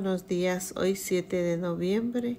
buenos 0.00 0.28
días. 0.28 0.74
Hoy 0.76 0.94
7 0.94 1.42
de 1.42 1.56
noviembre. 1.56 2.36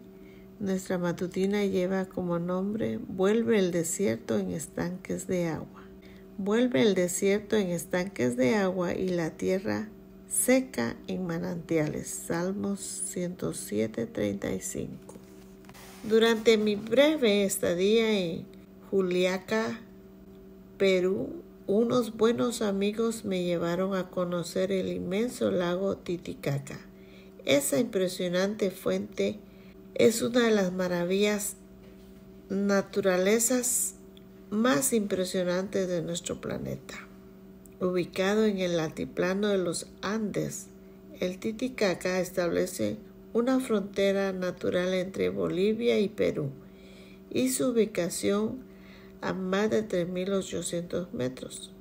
Nuestra 0.62 0.98
matutina 0.98 1.66
lleva 1.66 2.06
como 2.06 2.40
nombre 2.40 3.02
Vuelve 3.06 3.60
el 3.60 3.72
desierto 3.72 4.40
en 4.40 4.52
estanques 4.52 5.28
de 5.28 5.48
agua. 5.48 5.84
Vuelve 6.38 6.82
el 6.82 6.96
desierto 6.96 7.58
en 7.58 7.72
estanques 7.72 8.38
de 8.38 8.56
agua 8.56 8.94
y 8.94 9.10
la 9.10 9.32
tierra 9.32 9.90
seca 10.30 10.96
en 11.08 11.28
manantiales. 11.28 12.08
Salmos 12.08 12.80
107, 12.80 14.06
35. 14.06 15.16
Durante 16.08 16.58
mi 16.58 16.78
breve 16.78 17.44
estadía 17.44 18.10
en 18.10 18.46
Juliaca, 18.90 19.82
Perú, 20.78 21.44
unos 21.68 22.16
buenos 22.16 22.62
amigos 22.62 23.26
me 23.26 23.44
llevaron 23.44 23.96
a 23.96 24.10
conocer 24.10 24.72
el 24.72 24.88
inmenso 24.88 25.52
lago 25.52 25.98
Titicaca. 25.98 26.86
Esa 27.46 27.80
impresionante 27.80 28.72
fuente 28.72 29.40
es 29.96 30.22
una 30.22 30.44
de 30.46 30.52
las 30.52 30.72
maravillas 30.72 31.56
naturalezas 32.50 33.96
más 34.50 34.94
impresionantes 34.94 35.88
de 35.88 36.02
nuestro 36.02 36.42
planeta. 36.42 37.08
Ubicado 37.80 38.46
en 38.46 38.60
el 38.60 38.80
altiplano 38.80 39.48
de 39.48 39.58
los 39.58 39.88
Andes, 40.02 40.68
el 41.20 41.40
Titicaca 41.40 42.20
establece 42.20 42.98
una 43.34 43.60
frontera 43.60 44.34
natural 44.34 44.94
entre 44.94 45.30
Bolivia 45.30 46.00
y 46.00 46.10
Perú 46.10 46.50
y 47.30 47.50
su 47.50 47.70
ubicación 47.70 48.60
a 49.22 49.34
más 49.34 49.70
de 49.70 49.88
3.800 49.88 51.12
metros, 51.12 51.72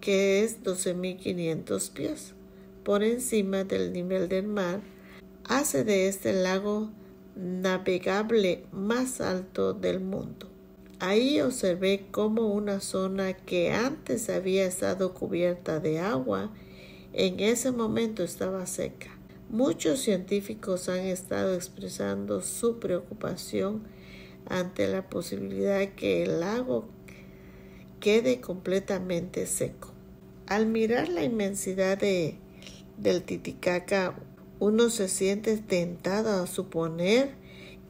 que 0.00 0.42
es 0.42 0.62
12.500 0.62 1.90
pies, 1.90 2.32
por 2.84 3.02
encima 3.02 3.64
del 3.64 3.92
nivel 3.92 4.28
del 4.28 4.46
mar, 4.46 4.80
hace 5.48 5.84
de 5.84 6.08
este 6.08 6.32
lago 6.32 6.90
navegable 7.36 8.64
más 8.72 9.20
alto 9.20 9.74
del 9.74 10.00
mundo. 10.00 10.48
Ahí 10.98 11.40
observé 11.40 12.06
cómo 12.10 12.46
una 12.52 12.80
zona 12.80 13.34
que 13.34 13.72
antes 13.72 14.30
había 14.30 14.64
estado 14.64 15.12
cubierta 15.12 15.78
de 15.78 16.00
agua, 16.00 16.50
en 17.12 17.40
ese 17.40 17.70
momento 17.70 18.22
estaba 18.22 18.66
seca. 18.66 19.10
Muchos 19.50 20.00
científicos 20.00 20.88
han 20.88 21.00
estado 21.00 21.54
expresando 21.54 22.40
su 22.40 22.78
preocupación 22.78 23.82
ante 24.48 24.88
la 24.88 25.08
posibilidad 25.08 25.86
que 25.90 26.24
el 26.24 26.40
lago 26.40 26.88
quede 28.00 28.40
completamente 28.40 29.46
seco. 29.46 29.92
Al 30.46 30.66
mirar 30.66 31.08
la 31.08 31.22
inmensidad 31.24 31.98
de, 31.98 32.38
del 32.96 33.22
Titicaca, 33.22 34.16
uno 34.58 34.90
se 34.90 35.08
siente 35.08 35.56
tentado 35.56 36.42
a 36.42 36.46
suponer 36.46 37.34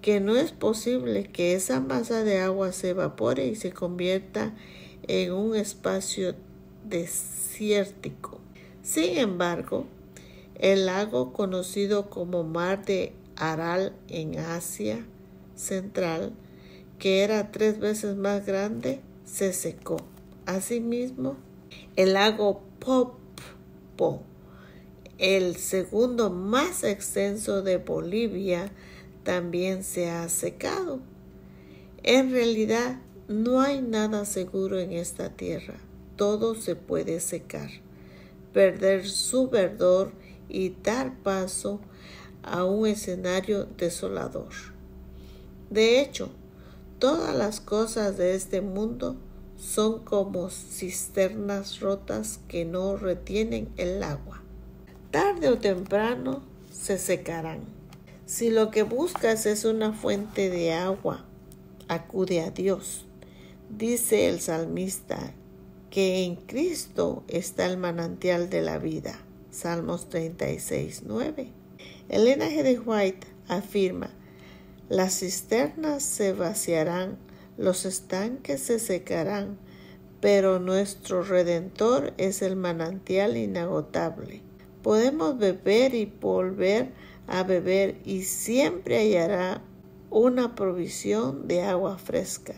que 0.03 0.20
no 0.20 0.36
es 0.36 0.53
posible 0.53 1.25
que 1.25 1.55
esa 1.55 1.81
masa 1.81 2.22
de 2.22 2.39
agua 2.39 2.72
se 2.72 2.91
evapore 2.91 3.47
y 3.47 3.56
se 3.56 3.72
convierta 3.72 4.55
en 5.09 5.33
un 5.33 5.56
espacio 5.56 6.34
desértico. 6.84 8.41
Sin 8.83 9.19
embargo, 9.19 9.87
el 10.55 10.87
lago 10.87 11.33
conocido 11.33 12.09
como 12.11 12.44
Mar 12.44 12.84
de 12.84 13.12
Aral 13.37 13.94
en 14.09 14.39
Asia 14.39 15.05
Central 15.55 16.33
que 16.98 17.22
era 17.22 17.50
tres 17.53 17.78
veces 17.78 18.17
más 18.17 18.47
grande, 18.47 19.00
se 19.25 19.53
secó. 19.53 19.98
Asimismo, 20.47 21.37
el 21.97 22.14
lago 22.14 22.62
Popo, 22.78 24.22
el 25.19 25.56
segundo 25.56 26.31
más 26.31 26.84
extenso 26.84 27.62
de 27.62 27.78
Bolivia, 27.78 28.70
también 29.22 29.83
se 29.83 30.11
ha 30.11 30.28
secado. 30.28 31.00
En 32.03 32.31
realidad, 32.31 33.00
no 33.28 33.60
hay 33.60 33.82
nada 33.82 34.25
seguro 34.25 34.78
en 34.78 34.93
esta 34.93 35.31
tierra. 35.31 35.75
Todo 36.16 36.54
se 36.54 36.77
puede 36.77 37.21
secar, 37.21 37.71
perder 38.53 39.09
su 39.09 39.49
verdor 39.49 40.12
y 40.49 40.71
dar 40.82 41.16
paso 41.22 41.81
a 42.43 42.65
un 42.65 42.87
escenario 42.87 43.65
desolador. 43.65 44.53
De 45.71 46.00
hecho, 46.00 46.31
Todas 46.98 47.37
las 47.37 47.60
cosas 47.60 48.16
de 48.16 48.34
este 48.34 48.62
mundo 48.62 49.16
son 49.59 50.03
como 50.03 50.48
cisternas 50.48 51.81
rotas 51.81 52.41
que 52.48 52.65
no 52.65 52.97
retienen 52.97 53.69
el 53.77 54.03
agua. 54.03 54.43
Tarde 55.16 55.49
o 55.49 55.56
temprano 55.56 56.43
se 56.71 56.99
secarán. 56.99 57.60
Si 58.27 58.50
lo 58.50 58.71
que 58.71 58.82
buscas 58.82 59.47
es 59.47 59.65
una 59.65 59.94
fuente 59.94 60.50
de 60.50 60.75
agua, 60.75 61.25
acude 61.88 62.43
a 62.43 62.50
Dios. 62.50 63.06
Dice 63.71 64.28
el 64.28 64.41
salmista 64.41 65.32
que 65.88 66.22
en 66.25 66.37
Cristo 66.37 67.25
está 67.28 67.65
el 67.65 67.78
manantial 67.78 68.50
de 68.50 68.60
la 68.60 68.77
vida. 68.77 69.19
Salmos 69.50 70.10
36, 70.10 71.04
9. 71.06 71.48
Elena 72.10 72.50
G. 72.50 72.62
de 72.62 72.78
White 72.78 73.27
afirma 73.48 74.10
las 74.91 75.21
cisternas 75.21 76.03
se 76.03 76.34
vaciarán, 76.34 77.16
los 77.56 77.87
estanques 77.87 78.60
se 78.60 78.78
secarán, 78.78 79.56
pero 80.21 80.59
nuestro 80.59 81.22
Redentor 81.22 82.12
es 82.19 82.43
el 82.43 82.56
manantial 82.56 83.38
inagotable. 83.38 84.46
Podemos 84.86 85.36
beber 85.36 85.97
y 85.97 86.04
volver 86.04 86.92
a 87.26 87.42
beber 87.42 87.97
y 88.04 88.22
siempre 88.22 88.98
hallará 88.98 89.60
una 90.10 90.54
provisión 90.54 91.48
de 91.48 91.62
agua 91.62 91.98
fresca. 91.98 92.54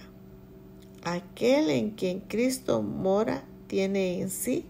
Aquel 1.05 1.71
en 1.71 1.93
quien 1.93 2.21
Cristo 2.21 2.83
mora 2.83 3.45
tiene 3.67 4.21
en 4.21 4.29
sí 4.29 4.67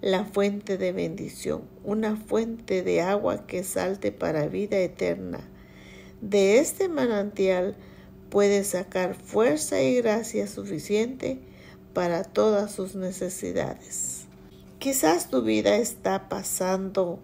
la 0.00 0.24
fuente 0.24 0.78
de 0.78 0.92
bendición, 0.92 1.62
una 1.82 2.14
fuente 2.14 2.84
de 2.84 3.00
agua 3.00 3.44
que 3.44 3.64
salte 3.64 4.12
para 4.12 4.46
vida 4.46 4.78
eterna 4.78 5.40
de 6.20 6.60
este 6.60 6.88
manantial 6.88 7.74
puede 8.28 8.62
sacar 8.62 9.16
fuerza 9.16 9.82
y 9.82 9.96
gracia 9.96 10.46
suficiente 10.46 11.40
para 11.92 12.22
todas 12.22 12.70
sus 12.70 12.94
necesidades. 12.94 14.29
Quizás 14.80 15.28
tu 15.28 15.42
vida 15.42 15.76
está 15.76 16.28
pasando 16.30 17.18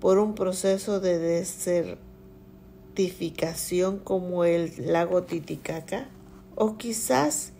por 0.00 0.18
un 0.18 0.34
proceso 0.34 0.98
de 0.98 1.18
desertificación 1.18 3.98
como 3.98 4.46
el 4.46 4.72
lago 4.78 5.24
Titicaca, 5.24 6.08
o 6.54 6.78
quizás 6.78 7.52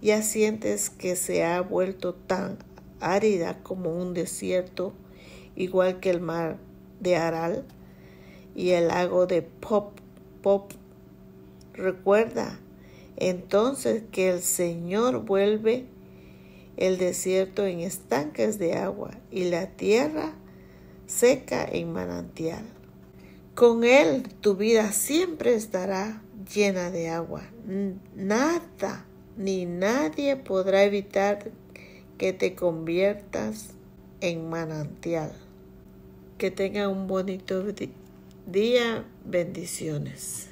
ya 0.00 0.22
sientes 0.22 0.90
que 0.90 1.16
se 1.16 1.44
ha 1.44 1.60
vuelto 1.60 2.14
tan 2.14 2.58
árida 3.00 3.60
como 3.64 3.92
un 3.92 4.14
desierto, 4.14 4.92
igual 5.56 5.98
que 5.98 6.10
el 6.10 6.20
mar 6.20 6.58
de 7.00 7.16
Aral 7.16 7.64
y 8.54 8.70
el 8.70 8.86
lago 8.86 9.26
de 9.26 9.42
Pop 9.42 9.98
Pop. 10.40 10.70
Recuerda 11.74 12.60
entonces 13.16 14.04
que 14.12 14.30
el 14.30 14.40
Señor 14.40 15.24
vuelve 15.24 15.86
el 16.80 16.98
desierto 16.98 17.66
en 17.66 17.80
estanques 17.80 18.58
de 18.58 18.74
agua 18.74 19.12
y 19.30 19.44
la 19.44 19.66
tierra 19.66 20.32
seca 21.06 21.64
en 21.64 21.92
manantial. 21.92 22.64
Con 23.54 23.84
Él 23.84 24.24
tu 24.40 24.56
vida 24.56 24.90
siempre 24.90 25.54
estará 25.54 26.22
llena 26.52 26.90
de 26.90 27.10
agua. 27.10 27.42
Nada 28.16 29.06
ni 29.36 29.66
nadie 29.66 30.36
podrá 30.36 30.84
evitar 30.84 31.50
que 32.18 32.32
te 32.32 32.54
conviertas 32.54 33.70
en 34.20 34.48
manantial. 34.48 35.32
Que 36.38 36.50
tenga 36.50 36.88
un 36.88 37.06
bonito 37.06 37.62
día 38.46 39.04
bendiciones. 39.24 40.48